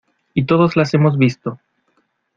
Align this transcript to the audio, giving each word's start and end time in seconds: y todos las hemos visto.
y 0.33 0.45
todos 0.47 0.75
las 0.75 0.95
hemos 0.95 1.15
visto. 1.15 1.59